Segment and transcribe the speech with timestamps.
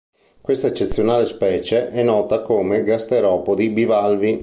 [0.41, 4.39] Questa eccezionale specie è nota come gasteropodi bivalvi.